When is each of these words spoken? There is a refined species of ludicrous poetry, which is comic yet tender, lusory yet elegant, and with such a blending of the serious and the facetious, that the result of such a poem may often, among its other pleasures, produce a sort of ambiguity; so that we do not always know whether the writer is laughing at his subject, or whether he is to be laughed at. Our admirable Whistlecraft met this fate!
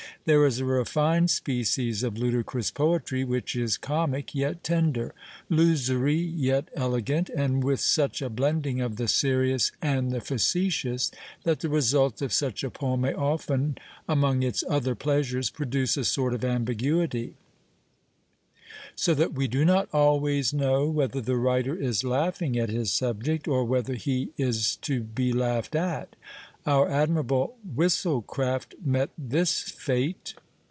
There 0.25 0.45
is 0.45 0.59
a 0.59 0.65
refined 0.65 1.31
species 1.31 2.03
of 2.03 2.15
ludicrous 2.15 2.69
poetry, 2.69 3.23
which 3.23 3.55
is 3.55 3.75
comic 3.75 4.35
yet 4.35 4.63
tender, 4.63 5.15
lusory 5.49 6.15
yet 6.35 6.69
elegant, 6.75 7.29
and 7.31 7.63
with 7.63 7.79
such 7.79 8.21
a 8.21 8.29
blending 8.29 8.81
of 8.81 8.97
the 8.97 9.07
serious 9.07 9.71
and 9.81 10.11
the 10.11 10.21
facetious, 10.21 11.09
that 11.43 11.61
the 11.61 11.69
result 11.69 12.21
of 12.21 12.31
such 12.31 12.63
a 12.63 12.69
poem 12.69 13.01
may 13.01 13.15
often, 13.15 13.79
among 14.07 14.43
its 14.43 14.63
other 14.69 14.93
pleasures, 14.93 15.49
produce 15.49 15.97
a 15.97 16.03
sort 16.05 16.35
of 16.35 16.45
ambiguity; 16.45 17.33
so 18.93 19.15
that 19.15 19.33
we 19.33 19.47
do 19.47 19.65
not 19.65 19.89
always 19.91 20.53
know 20.53 20.87
whether 20.87 21.19
the 21.19 21.35
writer 21.35 21.75
is 21.75 22.03
laughing 22.03 22.59
at 22.59 22.69
his 22.69 22.91
subject, 22.93 23.47
or 23.47 23.65
whether 23.65 23.95
he 23.95 24.29
is 24.37 24.75
to 24.75 25.01
be 25.01 25.33
laughed 25.33 25.75
at. 25.75 26.15
Our 26.63 26.87
admirable 26.91 27.57
Whistlecraft 27.75 28.75
met 28.85 29.09
this 29.17 29.63
fate! 29.63 30.35